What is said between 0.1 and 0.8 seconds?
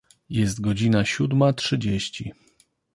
Jest